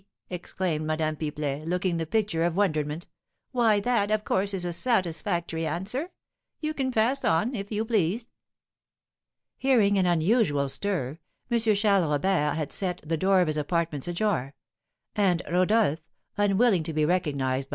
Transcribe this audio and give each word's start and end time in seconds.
exclaimed 0.31 0.83
Madame 0.87 1.15
Pipelet, 1.15 1.63
looking 1.67 1.97
the 1.97 2.07
picture 2.07 2.43
of 2.43 2.57
wonderment, 2.57 3.05
"why, 3.51 3.79
that, 3.81 4.09
of 4.09 4.23
course, 4.23 4.51
is 4.51 4.65
a 4.65 4.73
satisfactory 4.73 5.67
answer. 5.67 6.09
You 6.59 6.73
can 6.73 6.91
pass 6.91 7.23
on, 7.23 7.53
if 7.53 7.71
you 7.71 7.85
please." 7.85 8.25
Hearing 9.59 9.99
an 9.99 10.07
unusual 10.07 10.69
stir, 10.69 11.19
M. 11.51 11.59
Charles 11.59 11.85
Robert 12.09 12.55
had 12.55 12.71
set 12.71 12.99
the 13.05 13.15
door 13.15 13.41
of 13.41 13.47
his 13.47 13.57
apartments 13.57 14.07
ajar, 14.07 14.55
and 15.15 15.43
Rodolph, 15.51 15.99
unwilling 16.35 16.81
to 16.81 16.93
be 16.93 17.05
recognised 17.05 17.69
by 17.69 17.69
M. 17.69 17.69